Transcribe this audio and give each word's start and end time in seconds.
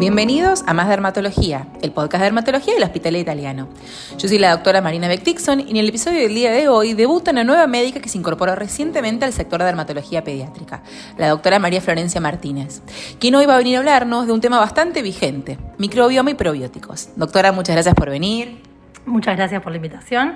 Bienvenidos 0.00 0.64
a 0.66 0.72
Más 0.72 0.88
Dermatología, 0.88 1.66
el 1.82 1.92
podcast 1.92 2.20
de 2.20 2.24
dermatología 2.24 2.72
del 2.72 2.84
Hospital 2.84 3.16
Italiano. 3.16 3.68
Yo 4.16 4.28
soy 4.28 4.38
la 4.38 4.52
doctora 4.52 4.80
Marina 4.80 5.08
Beck 5.08 5.22
Dixon 5.22 5.60
y 5.60 5.72
en 5.72 5.76
el 5.76 5.90
episodio 5.90 6.22
del 6.22 6.34
día 6.34 6.50
de 6.52 6.68
hoy 6.68 6.94
debuta 6.94 7.32
una 7.32 7.44
nueva 7.44 7.66
médica 7.66 8.00
que 8.00 8.08
se 8.08 8.16
incorporó 8.16 8.54
recientemente 8.54 9.26
al 9.26 9.34
sector 9.34 9.58
de 9.58 9.66
dermatología 9.66 10.24
pediátrica, 10.24 10.82
la 11.18 11.28
doctora 11.28 11.58
María 11.58 11.82
Florencia 11.82 12.18
Martínez, 12.18 12.80
quien 13.18 13.34
hoy 13.34 13.44
va 13.44 13.56
a 13.56 13.58
venir 13.58 13.76
a 13.76 13.80
hablarnos 13.80 14.26
de 14.26 14.32
un 14.32 14.40
tema 14.40 14.58
bastante 14.58 15.02
vigente, 15.02 15.58
microbioma 15.76 16.30
y 16.30 16.34
probióticos. 16.34 17.10
Doctora, 17.16 17.52
muchas 17.52 17.76
gracias 17.76 17.94
por 17.94 18.08
venir. 18.08 18.69
Muchas 19.06 19.36
gracias 19.36 19.62
por 19.62 19.72
la 19.72 19.76
invitación. 19.76 20.34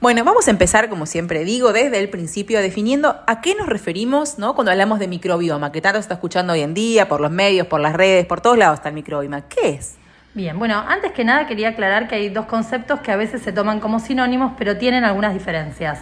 Bueno, 0.00 0.24
vamos 0.24 0.48
a 0.48 0.50
empezar, 0.50 0.88
como 0.88 1.06
siempre 1.06 1.44
digo, 1.44 1.72
desde 1.72 1.98
el 1.98 2.10
principio, 2.10 2.60
definiendo 2.60 3.22
a 3.26 3.40
qué 3.40 3.54
nos 3.54 3.66
referimos 3.66 4.38
¿no? 4.38 4.54
cuando 4.54 4.70
hablamos 4.70 4.98
de 4.98 5.08
microbioma, 5.08 5.72
que 5.72 5.80
tanto 5.80 5.98
se 5.98 6.02
está 6.02 6.14
escuchando 6.14 6.52
hoy 6.52 6.60
en 6.60 6.74
día, 6.74 7.08
por 7.08 7.20
los 7.20 7.30
medios, 7.30 7.66
por 7.66 7.80
las 7.80 7.94
redes, 7.94 8.26
por 8.26 8.40
todos 8.40 8.58
lados 8.58 8.78
está 8.78 8.88
el 8.88 8.94
microbioma. 8.94 9.42
¿Qué 9.42 9.70
es? 9.70 9.96
Bien, 10.34 10.58
bueno, 10.58 10.84
antes 10.88 11.12
que 11.12 11.24
nada 11.24 11.46
quería 11.46 11.70
aclarar 11.70 12.08
que 12.08 12.16
hay 12.16 12.28
dos 12.28 12.46
conceptos 12.46 13.00
que 13.00 13.12
a 13.12 13.16
veces 13.16 13.42
se 13.42 13.52
toman 13.52 13.78
como 13.78 14.00
sinónimos, 14.00 14.52
pero 14.58 14.76
tienen 14.76 15.04
algunas 15.04 15.32
diferencias. 15.32 16.00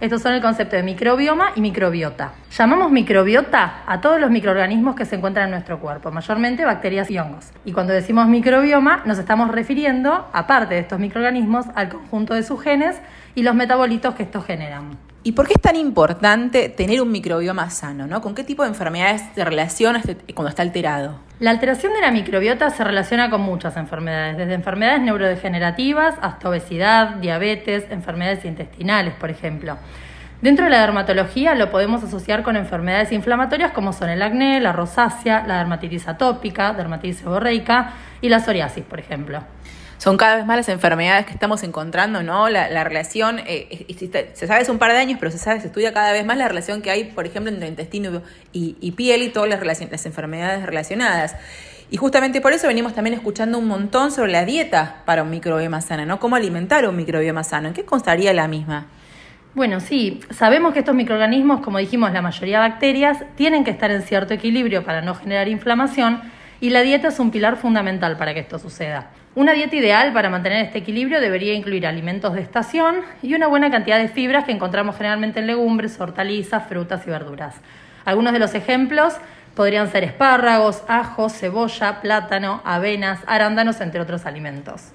Estos 0.00 0.22
son 0.22 0.32
el 0.34 0.40
concepto 0.40 0.76
de 0.76 0.84
microbioma 0.84 1.50
y 1.56 1.60
microbiota. 1.60 2.30
Llamamos 2.56 2.92
microbiota 2.92 3.82
a 3.84 4.00
todos 4.00 4.20
los 4.20 4.30
microorganismos 4.30 4.94
que 4.94 5.04
se 5.04 5.16
encuentran 5.16 5.46
en 5.46 5.50
nuestro 5.50 5.80
cuerpo, 5.80 6.12
mayormente 6.12 6.64
bacterias 6.64 7.10
y 7.10 7.18
hongos. 7.18 7.50
Y 7.64 7.72
cuando 7.72 7.92
decimos 7.92 8.28
microbioma, 8.28 9.02
nos 9.06 9.18
estamos 9.18 9.50
refiriendo, 9.50 10.28
aparte 10.32 10.74
de 10.74 10.80
estos 10.82 11.00
microorganismos, 11.00 11.66
al 11.74 11.88
conjunto 11.88 12.34
de 12.34 12.44
sus 12.44 12.62
genes 12.62 13.00
y 13.34 13.42
los 13.42 13.56
metabolitos 13.56 14.14
que 14.14 14.22
estos 14.22 14.44
generan. 14.46 15.07
¿Y 15.24 15.32
por 15.32 15.46
qué 15.46 15.54
es 15.56 15.62
tan 15.62 15.76
importante 15.76 16.68
tener 16.68 17.02
un 17.02 17.10
microbioma 17.10 17.70
sano? 17.70 18.06
¿no? 18.06 18.20
¿Con 18.20 18.34
qué 18.34 18.44
tipo 18.44 18.62
de 18.62 18.68
enfermedades 18.68 19.22
se 19.34 19.44
relaciona 19.44 20.00
cuando 20.34 20.48
está 20.48 20.62
alterado? 20.62 21.18
La 21.40 21.50
alteración 21.50 21.92
de 21.92 22.00
la 22.00 22.10
microbiota 22.10 22.70
se 22.70 22.84
relaciona 22.84 23.28
con 23.28 23.40
muchas 23.40 23.76
enfermedades, 23.76 24.36
desde 24.36 24.54
enfermedades 24.54 25.02
neurodegenerativas 25.02 26.14
hasta 26.20 26.48
obesidad, 26.48 27.16
diabetes, 27.16 27.84
enfermedades 27.90 28.44
intestinales, 28.44 29.14
por 29.14 29.30
ejemplo. 29.30 29.76
Dentro 30.40 30.66
de 30.66 30.70
la 30.70 30.80
dermatología 30.80 31.56
lo 31.56 31.70
podemos 31.70 32.04
asociar 32.04 32.44
con 32.44 32.56
enfermedades 32.56 33.10
inflamatorias 33.10 33.72
como 33.72 33.92
son 33.92 34.10
el 34.10 34.22
acné, 34.22 34.60
la 34.60 34.72
rosácea, 34.72 35.44
la 35.48 35.58
dermatitis 35.58 36.06
atópica, 36.06 36.72
dermatitis 36.74 37.18
seborreica 37.18 37.92
y 38.20 38.28
la 38.28 38.38
psoriasis, 38.38 38.84
por 38.84 39.00
ejemplo 39.00 39.42
son 39.98 40.16
cada 40.16 40.36
vez 40.36 40.46
más 40.46 40.56
las 40.56 40.68
enfermedades 40.68 41.26
que 41.26 41.32
estamos 41.32 41.62
encontrando, 41.64 42.22
¿no? 42.22 42.48
La, 42.48 42.84
relación, 42.84 43.40
eh, 43.46 43.86
se 44.34 44.46
sabe 44.46 44.62
hace 44.62 44.70
un 44.70 44.78
par 44.78 44.92
de 44.92 44.98
años, 44.98 45.18
pero 45.20 45.30
se 45.30 45.38
sabe, 45.38 45.60
se 45.60 45.66
estudia 45.66 45.92
cada 45.92 46.12
vez 46.12 46.24
más 46.24 46.38
la 46.38 46.48
relación 46.48 46.82
que 46.82 46.90
hay, 46.90 47.04
por 47.04 47.26
ejemplo, 47.26 47.52
entre 47.52 47.68
intestino 47.68 48.22
y, 48.52 48.92
piel 48.92 49.22
y 49.22 49.28
todas 49.28 49.48
las, 49.48 49.80
las 49.90 50.06
enfermedades 50.06 50.64
relacionadas. 50.64 51.36
Y 51.90 51.96
justamente 51.96 52.40
por 52.40 52.52
eso 52.52 52.66
venimos 52.66 52.94
también 52.94 53.14
escuchando 53.14 53.58
un 53.58 53.66
montón 53.66 54.12
sobre 54.12 54.30
la 54.30 54.44
dieta 54.44 55.02
para 55.06 55.22
un 55.22 55.30
microbioma 55.30 55.80
sano, 55.80 56.04
¿no? 56.04 56.20
Cómo 56.20 56.36
alimentar 56.36 56.86
un 56.86 56.96
microbioma 56.96 57.42
sano. 57.44 57.68
¿En 57.68 57.74
qué 57.74 57.84
constaría 57.84 58.32
la 58.34 58.46
misma? 58.46 58.86
Bueno, 59.54 59.80
sí, 59.80 60.20
sabemos 60.30 60.74
que 60.74 60.80
estos 60.80 60.94
microorganismos, 60.94 61.60
como 61.60 61.78
dijimos, 61.78 62.12
la 62.12 62.20
mayoría 62.20 62.60
bacterias, 62.60 63.24
tienen 63.34 63.64
que 63.64 63.70
estar 63.70 63.90
en 63.90 64.02
cierto 64.02 64.34
equilibrio 64.34 64.84
para 64.84 65.00
no 65.00 65.14
generar 65.14 65.48
inflamación 65.48 66.20
y 66.60 66.70
la 66.70 66.82
dieta 66.82 67.08
es 67.08 67.18
un 67.18 67.30
pilar 67.30 67.56
fundamental 67.56 68.16
para 68.16 68.34
que 68.34 68.40
esto 68.40 68.58
suceda. 68.58 69.10
Una 69.38 69.52
dieta 69.52 69.76
ideal 69.76 70.12
para 70.12 70.30
mantener 70.30 70.64
este 70.64 70.78
equilibrio 70.78 71.20
debería 71.20 71.54
incluir 71.54 71.86
alimentos 71.86 72.34
de 72.34 72.40
estación 72.40 73.02
y 73.22 73.36
una 73.36 73.46
buena 73.46 73.70
cantidad 73.70 73.96
de 73.96 74.08
fibras 74.08 74.44
que 74.44 74.50
encontramos 74.50 74.96
generalmente 74.96 75.38
en 75.38 75.46
legumbres, 75.46 76.00
hortalizas, 76.00 76.66
frutas 76.66 77.06
y 77.06 77.10
verduras. 77.10 77.54
Algunos 78.04 78.32
de 78.32 78.40
los 78.40 78.56
ejemplos 78.56 79.14
podrían 79.54 79.92
ser 79.92 80.02
espárragos, 80.02 80.82
ajos, 80.88 81.34
cebolla, 81.34 82.00
plátano, 82.00 82.62
avenas, 82.64 83.20
arándanos, 83.28 83.80
entre 83.80 84.00
otros 84.00 84.26
alimentos. 84.26 84.88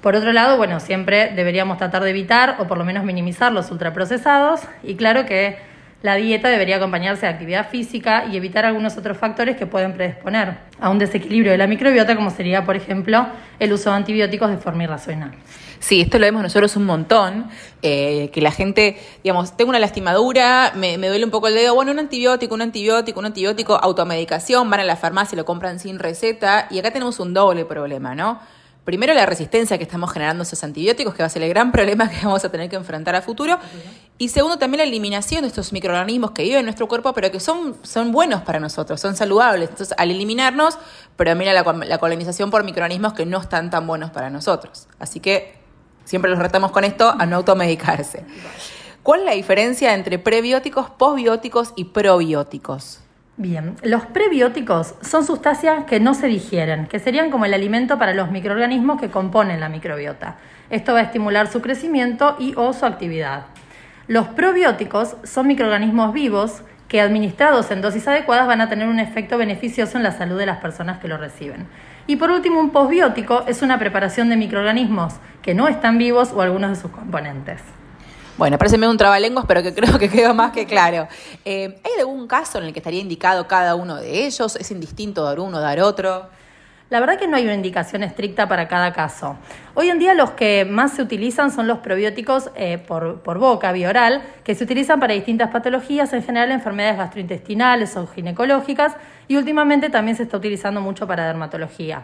Por 0.00 0.16
otro 0.16 0.32
lado, 0.32 0.56
bueno, 0.56 0.80
siempre 0.80 1.30
deberíamos 1.32 1.78
tratar 1.78 2.02
de 2.02 2.10
evitar 2.10 2.56
o 2.58 2.66
por 2.66 2.78
lo 2.78 2.84
menos 2.84 3.04
minimizar 3.04 3.52
los 3.52 3.70
ultraprocesados 3.70 4.62
y 4.82 4.96
claro 4.96 5.24
que 5.24 5.56
la 6.04 6.16
dieta 6.16 6.50
debería 6.50 6.76
acompañarse 6.76 7.22
de 7.22 7.32
actividad 7.32 7.70
física 7.70 8.26
y 8.30 8.36
evitar 8.36 8.66
algunos 8.66 8.98
otros 8.98 9.16
factores 9.16 9.56
que 9.56 9.64
pueden 9.64 9.94
predisponer 9.94 10.58
a 10.78 10.90
un 10.90 10.98
desequilibrio 10.98 11.52
de 11.52 11.56
la 11.56 11.66
microbiota, 11.66 12.14
como 12.14 12.28
sería, 12.28 12.62
por 12.62 12.76
ejemplo, 12.76 13.26
el 13.58 13.72
uso 13.72 13.88
de 13.88 13.96
antibióticos 13.96 14.50
de 14.50 14.58
forma 14.58 14.84
irracional. 14.84 15.32
Sí, 15.78 16.02
esto 16.02 16.18
lo 16.18 16.26
vemos 16.26 16.42
nosotros 16.42 16.76
un 16.76 16.84
montón, 16.84 17.48
eh, 17.80 18.28
que 18.34 18.42
la 18.42 18.50
gente, 18.50 18.98
digamos, 19.22 19.56
tengo 19.56 19.70
una 19.70 19.78
lastimadura, 19.78 20.72
me, 20.74 20.98
duele 20.98 21.24
un 21.24 21.30
poco 21.30 21.48
el 21.48 21.54
dedo, 21.54 21.74
bueno, 21.74 21.90
un 21.90 21.98
antibiótico, 21.98 22.54
un 22.54 22.60
antibiótico, 22.60 23.18
un 23.18 23.24
antibiótico, 23.24 23.74
automedicación, 23.74 24.68
van 24.68 24.80
a 24.80 24.84
la 24.84 24.96
farmacia, 24.96 25.36
lo 25.36 25.46
compran 25.46 25.78
sin 25.78 25.98
receta, 25.98 26.66
y 26.70 26.78
acá 26.78 26.90
tenemos 26.90 27.18
un 27.18 27.32
doble 27.32 27.64
problema, 27.64 28.14
¿no? 28.14 28.40
Primero 28.84 29.14
la 29.14 29.26
resistencia 29.26 29.78
que 29.78 29.84
estamos 29.84 30.12
generando 30.12 30.42
a 30.42 30.44
esos 30.44 30.62
antibióticos, 30.62 31.14
que 31.14 31.22
va 31.22 31.26
a 31.26 31.30
ser 31.30 31.42
el 31.42 31.48
gran 31.48 31.72
problema 31.72 32.08
que 32.08 32.24
vamos 32.24 32.44
a 32.44 32.50
tener 32.50 32.68
que 32.68 32.76
enfrentar 32.76 33.14
a 33.14 33.22
futuro. 33.22 33.58
Y 34.18 34.28
segundo, 34.28 34.58
también 34.58 34.78
la 34.78 34.84
eliminación 34.84 35.42
de 35.42 35.48
estos 35.48 35.72
microorganismos 35.72 36.30
que 36.32 36.42
viven 36.42 36.60
en 36.60 36.64
nuestro 36.66 36.86
cuerpo, 36.86 37.12
pero 37.12 37.30
que 37.30 37.40
son, 37.40 37.76
son 37.82 38.12
buenos 38.12 38.42
para 38.42 38.60
nosotros, 38.60 39.00
son 39.00 39.16
saludables. 39.16 39.70
Entonces, 39.70 39.94
al 39.98 40.10
eliminarnos, 40.10 40.78
pero 41.16 41.34
mira 41.34 41.52
la, 41.52 41.62
la 41.62 41.98
colonización 41.98 42.50
por 42.50 42.62
microorganismos 42.64 43.14
que 43.14 43.26
no 43.26 43.40
están 43.40 43.70
tan 43.70 43.86
buenos 43.86 44.10
para 44.10 44.30
nosotros. 44.30 44.86
Así 44.98 45.20
que 45.20 45.56
siempre 46.04 46.30
los 46.30 46.38
retamos 46.38 46.70
con 46.70 46.84
esto 46.84 47.14
a 47.18 47.26
no 47.26 47.36
automedicarse. 47.36 48.24
¿Cuál 49.02 49.20
es 49.20 49.26
la 49.26 49.32
diferencia 49.32 49.94
entre 49.94 50.18
prebióticos, 50.18 50.88
posbióticos 50.90 51.72
y 51.76 51.84
probióticos? 51.84 53.03
Bien, 53.36 53.74
los 53.82 54.06
prebióticos 54.06 54.94
son 55.00 55.24
sustancias 55.24 55.86
que 55.86 55.98
no 55.98 56.14
se 56.14 56.28
digieren, 56.28 56.86
que 56.86 57.00
serían 57.00 57.32
como 57.32 57.46
el 57.46 57.52
alimento 57.52 57.98
para 57.98 58.14
los 58.14 58.30
microorganismos 58.30 59.00
que 59.00 59.10
componen 59.10 59.58
la 59.58 59.68
microbiota. 59.68 60.36
Esto 60.70 60.92
va 60.92 61.00
a 61.00 61.02
estimular 61.02 61.48
su 61.48 61.60
crecimiento 61.60 62.36
y 62.38 62.54
o 62.56 62.72
su 62.72 62.86
actividad. 62.86 63.46
Los 64.06 64.28
probióticos 64.28 65.16
son 65.24 65.48
microorganismos 65.48 66.12
vivos 66.12 66.62
que 66.86 67.00
administrados 67.00 67.72
en 67.72 67.82
dosis 67.82 68.06
adecuadas 68.06 68.46
van 68.46 68.60
a 68.60 68.68
tener 68.68 68.86
un 68.86 69.00
efecto 69.00 69.36
beneficioso 69.36 69.96
en 69.96 70.04
la 70.04 70.12
salud 70.12 70.38
de 70.38 70.46
las 70.46 70.58
personas 70.58 71.00
que 71.00 71.08
lo 71.08 71.16
reciben. 71.16 71.66
Y 72.06 72.14
por 72.14 72.30
último, 72.30 72.60
un 72.60 72.70
posbiótico 72.70 73.42
es 73.48 73.62
una 73.62 73.80
preparación 73.80 74.28
de 74.28 74.36
microorganismos 74.36 75.14
que 75.42 75.54
no 75.54 75.66
están 75.66 75.98
vivos 75.98 76.32
o 76.32 76.40
algunos 76.40 76.70
de 76.70 76.76
sus 76.76 76.92
componentes. 76.92 77.60
Bueno, 78.36 78.58
parece 78.58 78.76
medio 78.78 78.90
un 78.90 78.96
trabalenguas, 78.96 79.46
pero 79.46 79.62
que 79.62 79.72
creo 79.72 79.96
que 79.96 80.08
quedó 80.08 80.34
más 80.34 80.50
que 80.50 80.66
claro. 80.66 81.06
Eh, 81.44 81.78
¿Hay 81.84 82.00
algún 82.00 82.26
caso 82.26 82.58
en 82.58 82.64
el 82.64 82.72
que 82.72 82.80
estaría 82.80 83.00
indicado 83.00 83.46
cada 83.46 83.76
uno 83.76 83.96
de 83.96 84.26
ellos? 84.26 84.56
¿Es 84.56 84.72
indistinto 84.72 85.22
dar 85.22 85.38
uno, 85.38 85.60
dar 85.60 85.78
otro? 85.78 86.26
La 86.90 86.98
verdad 86.98 87.16
que 87.16 87.28
no 87.28 87.36
hay 87.36 87.44
una 87.44 87.54
indicación 87.54 88.02
estricta 88.02 88.48
para 88.48 88.66
cada 88.66 88.92
caso. 88.92 89.36
Hoy 89.74 89.88
en 89.88 90.00
día 90.00 90.14
los 90.14 90.32
que 90.32 90.64
más 90.64 90.94
se 90.94 91.02
utilizan 91.02 91.52
son 91.52 91.68
los 91.68 91.78
probióticos 91.78 92.50
eh, 92.56 92.78
por, 92.78 93.20
por, 93.20 93.38
boca, 93.38 93.70
vía 93.70 93.88
oral, 93.88 94.22
que 94.42 94.56
se 94.56 94.64
utilizan 94.64 94.98
para 94.98 95.14
distintas 95.14 95.50
patologías, 95.50 96.12
en 96.12 96.24
general 96.24 96.50
enfermedades 96.50 96.98
gastrointestinales 96.98 97.96
o 97.96 98.08
ginecológicas, 98.08 98.96
y 99.28 99.36
últimamente 99.36 99.90
también 99.90 100.16
se 100.16 100.24
está 100.24 100.38
utilizando 100.38 100.80
mucho 100.80 101.06
para 101.06 101.24
dermatología. 101.26 102.02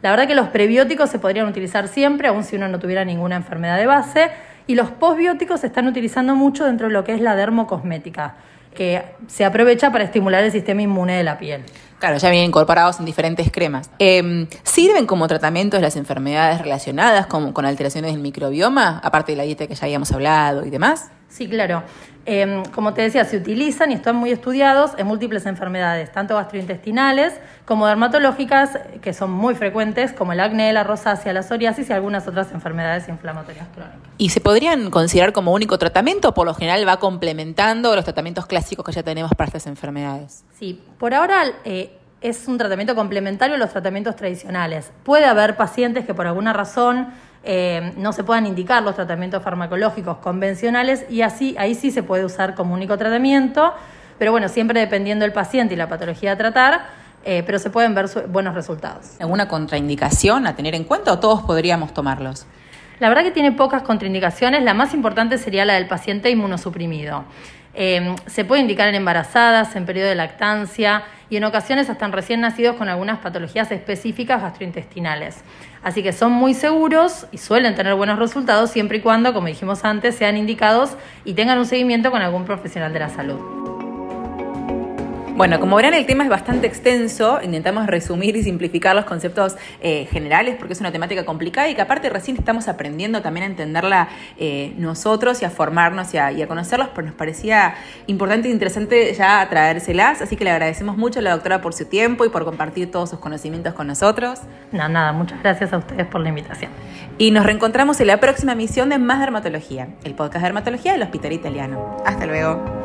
La 0.00 0.10
verdad 0.10 0.26
que 0.26 0.34
los 0.34 0.48
prebióticos 0.48 1.10
se 1.10 1.18
podrían 1.18 1.46
utilizar 1.46 1.86
siempre, 1.88 2.28
aun 2.28 2.42
si 2.42 2.56
uno 2.56 2.68
no 2.68 2.78
tuviera 2.78 3.04
ninguna 3.04 3.36
enfermedad 3.36 3.76
de 3.76 3.86
base, 3.86 4.30
y 4.66 4.74
los 4.74 4.90
postbióticos 4.90 5.60
se 5.60 5.66
están 5.66 5.86
utilizando 5.86 6.34
mucho 6.34 6.64
dentro 6.64 6.88
de 6.88 6.92
lo 6.92 7.04
que 7.04 7.14
es 7.14 7.20
la 7.20 7.36
dermocosmética, 7.36 8.36
que 8.74 9.02
se 9.26 9.44
aprovecha 9.44 9.92
para 9.92 10.04
estimular 10.04 10.44
el 10.44 10.52
sistema 10.52 10.82
inmune 10.82 11.16
de 11.16 11.24
la 11.24 11.38
piel. 11.38 11.62
Claro, 12.02 12.18
ya 12.18 12.30
vienen 12.30 12.48
incorporados 12.48 12.98
en 12.98 13.06
diferentes 13.06 13.52
cremas. 13.52 13.88
Em, 14.00 14.48
¿Sirven 14.64 15.06
como 15.06 15.28
tratamiento 15.28 15.76
de 15.76 15.82
las 15.82 15.94
enfermedades 15.94 16.60
relacionadas 16.60 17.28
con, 17.28 17.52
con 17.52 17.64
alteraciones 17.64 18.10
del 18.10 18.20
microbioma, 18.20 18.98
aparte 19.04 19.30
de 19.30 19.36
la 19.36 19.44
dieta 19.44 19.68
que 19.68 19.76
ya 19.76 19.84
habíamos 19.84 20.10
hablado 20.10 20.66
y 20.66 20.70
demás? 20.70 21.12
Sí, 21.28 21.48
claro. 21.48 21.84
Em, 22.24 22.64
como 22.66 22.94
te 22.94 23.02
decía, 23.02 23.24
se 23.24 23.36
utilizan 23.36 23.90
y 23.90 23.94
están 23.94 24.14
muy 24.14 24.30
estudiados 24.30 24.92
en 24.96 25.06
múltiples 25.08 25.44
enfermedades, 25.46 26.12
tanto 26.12 26.36
gastrointestinales 26.36 27.34
como 27.64 27.86
dermatológicas, 27.86 28.78
que 29.00 29.12
son 29.12 29.32
muy 29.32 29.54
frecuentes, 29.56 30.12
como 30.12 30.32
el 30.32 30.40
acné, 30.40 30.72
la 30.72 30.84
rosácea, 30.84 31.32
la 31.32 31.42
psoriasis 31.42 31.90
y 31.90 31.92
algunas 31.92 32.28
otras 32.28 32.52
enfermedades 32.52 33.08
inflamatorias 33.08 33.66
crónicas. 33.74 33.98
¿Y 34.18 34.28
se 34.28 34.40
podrían 34.40 34.90
considerar 34.90 35.32
como 35.32 35.52
único 35.52 35.78
tratamiento 35.78 36.28
o 36.28 36.34
por 36.34 36.46
lo 36.46 36.54
general 36.54 36.86
va 36.86 36.98
complementando 36.98 37.96
los 37.96 38.04
tratamientos 38.04 38.46
clásicos 38.46 38.84
que 38.84 38.92
ya 38.92 39.02
tenemos 39.02 39.32
para 39.34 39.46
estas 39.46 39.66
enfermedades? 39.66 40.44
Sí, 40.56 40.80
por 40.98 41.14
ahora 41.14 41.44
eh, 41.64 41.91
es 42.22 42.48
un 42.48 42.58
tratamiento 42.58 42.94
complementario 42.94 43.56
a 43.56 43.58
los 43.58 43.70
tratamientos 43.70 44.16
tradicionales. 44.16 44.90
Puede 45.02 45.24
haber 45.24 45.56
pacientes 45.56 46.04
que 46.04 46.14
por 46.14 46.26
alguna 46.26 46.52
razón 46.52 47.08
eh, 47.44 47.92
no 47.96 48.12
se 48.12 48.22
puedan 48.24 48.46
indicar 48.46 48.82
los 48.82 48.94
tratamientos 48.94 49.42
farmacológicos 49.42 50.18
convencionales 50.18 51.04
y 51.10 51.22
así 51.22 51.56
ahí 51.58 51.74
sí 51.74 51.90
se 51.90 52.02
puede 52.02 52.24
usar 52.24 52.54
como 52.54 52.74
único 52.74 52.96
tratamiento, 52.96 53.74
pero 54.18 54.30
bueno, 54.30 54.48
siempre 54.48 54.78
dependiendo 54.78 55.24
del 55.24 55.32
paciente 55.32 55.74
y 55.74 55.76
la 55.76 55.88
patología 55.88 56.32
a 56.32 56.36
tratar, 56.36 56.82
eh, 57.24 57.42
pero 57.44 57.58
se 57.58 57.70
pueden 57.70 57.94
ver 57.94 58.06
buenos 58.28 58.54
resultados. 58.54 59.16
¿Alguna 59.20 59.48
contraindicación 59.48 60.46
a 60.46 60.54
tener 60.54 60.74
en 60.74 60.84
cuenta 60.84 61.12
o 61.12 61.18
todos 61.18 61.42
podríamos 61.42 61.92
tomarlos? 61.92 62.46
La 63.00 63.08
verdad 63.08 63.24
que 63.24 63.32
tiene 63.32 63.50
pocas 63.50 63.82
contraindicaciones, 63.82 64.62
la 64.62 64.74
más 64.74 64.94
importante 64.94 65.36
sería 65.38 65.64
la 65.64 65.74
del 65.74 65.88
paciente 65.88 66.30
inmunosuprimido. 66.30 67.24
Eh, 67.74 68.14
se 68.26 68.44
puede 68.44 68.60
indicar 68.60 68.88
en 68.88 68.94
embarazadas, 68.94 69.74
en 69.76 69.86
periodo 69.86 70.08
de 70.08 70.14
lactancia 70.14 71.04
y 71.30 71.36
en 71.36 71.44
ocasiones 71.44 71.88
hasta 71.88 72.04
en 72.04 72.12
recién 72.12 72.40
nacidos 72.40 72.76
con 72.76 72.88
algunas 72.88 73.18
patologías 73.20 73.72
específicas 73.72 74.42
gastrointestinales. 74.42 75.42
Así 75.82 76.02
que 76.02 76.12
son 76.12 76.32
muy 76.32 76.54
seguros 76.54 77.26
y 77.32 77.38
suelen 77.38 77.74
tener 77.74 77.94
buenos 77.94 78.18
resultados 78.18 78.70
siempre 78.70 78.98
y 78.98 79.00
cuando, 79.00 79.32
como 79.32 79.46
dijimos 79.46 79.84
antes, 79.84 80.14
sean 80.14 80.36
indicados 80.36 80.96
y 81.24 81.32
tengan 81.34 81.58
un 81.58 81.66
seguimiento 81.66 82.10
con 82.10 82.20
algún 82.20 82.44
profesional 82.44 82.92
de 82.92 82.98
la 82.98 83.08
salud. 83.08 83.61
Bueno, 85.34 85.58
como 85.60 85.76
verán, 85.76 85.94
el 85.94 86.04
tema 86.04 86.24
es 86.24 86.30
bastante 86.30 86.66
extenso. 86.66 87.40
Intentamos 87.42 87.86
resumir 87.86 88.36
y 88.36 88.42
simplificar 88.42 88.94
los 88.94 89.06
conceptos 89.06 89.56
eh, 89.80 90.06
generales 90.10 90.56
porque 90.58 90.74
es 90.74 90.80
una 90.80 90.92
temática 90.92 91.24
complicada 91.24 91.70
y 91.70 91.74
que 91.74 91.80
aparte 91.80 92.10
recién 92.10 92.36
estamos 92.36 92.68
aprendiendo 92.68 93.22
también 93.22 93.44
a 93.44 93.46
entenderla 93.46 94.08
eh, 94.38 94.74
nosotros 94.76 95.40
y 95.40 95.46
a 95.46 95.50
formarnos 95.50 96.12
y 96.12 96.18
a, 96.18 96.46
conocerlos, 96.46 96.88
pero 96.94 97.06
nos 97.06 97.16
parecía 97.16 97.74
importante 98.06 98.48
e 98.48 98.52
interesante 98.52 99.14
ya 99.14 99.48
traérselas. 99.48 100.20
Así 100.20 100.36
que 100.36 100.44
le 100.44 100.50
agradecemos 100.50 100.98
mucho 100.98 101.20
a 101.20 101.22
la 101.22 101.30
doctora 101.30 101.62
por 101.62 101.72
su 101.72 101.86
tiempo 101.86 102.26
y 102.26 102.28
por 102.28 102.44
compartir 102.44 102.90
todos 102.90 103.08
sus 103.08 103.18
conocimientos 103.18 103.72
con 103.72 103.86
nosotros. 103.86 104.40
No, 104.70 104.86
nada, 104.90 105.12
muchas 105.12 105.42
gracias 105.42 105.72
a 105.72 105.78
ustedes 105.78 106.06
por 106.06 106.20
la 106.20 106.28
invitación. 106.28 106.70
Y 107.16 107.30
nos 107.30 107.46
reencontramos 107.46 107.98
en 108.00 108.08
la 108.08 108.20
próxima 108.20 108.52
emisión 108.52 108.90
de 108.90 108.98
Más 108.98 109.18
Dermatología, 109.20 109.88
el 110.04 110.14
podcast 110.14 110.42
de 110.42 110.48
dermatología 110.48 110.92
del 110.92 111.02
Hospital 111.02 111.32
Italiano. 111.32 111.96
Hasta 112.04 112.26
luego. 112.26 112.81